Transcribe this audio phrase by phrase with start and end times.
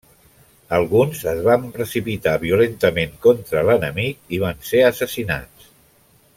[0.77, 5.73] Alguns es va precipitar violentament contra l'enemic i van ser assassinats.